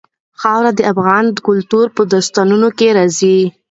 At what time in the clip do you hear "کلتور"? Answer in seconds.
1.47-1.85